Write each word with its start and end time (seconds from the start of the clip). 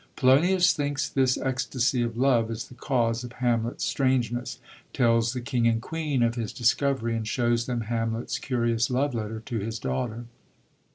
Polonius 0.15 0.73
thinks 0.73 1.07
this 1.07 1.37
ecstasy 1.37 2.01
of 2.01 2.17
love 2.17 2.49
is 2.49 2.69
the 2.69 2.73
cause 2.73 3.23
of 3.23 3.33
Hamlet's 3.33 3.83
strangeness, 3.85 4.57
tells 4.93 5.33
the 5.33 5.41
king 5.41 5.67
and 5.67 5.79
queen 5.79 6.23
of 6.23 6.33
his 6.33 6.51
discovery, 6.51 7.15
and 7.15 7.27
shows 7.27 7.67
them 7.67 7.81
Hamlet's 7.81 8.39
curious 8.39 8.89
love 8.89 9.13
letter 9.13 9.41
to 9.41 9.59
his 9.59 9.77
daughter. 9.77 10.25